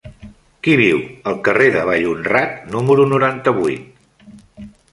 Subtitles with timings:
[0.67, 1.01] Qui viu
[1.31, 4.29] al carrer de Vallhonrat número noranta-vuit?